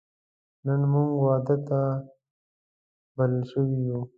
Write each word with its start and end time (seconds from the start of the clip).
نن 0.65 0.81
موږ 0.91 1.11
واده 1.23 1.55
ته 1.67 1.79
بلل 3.15 3.41
شوی 3.51 3.77
یو 3.87 3.99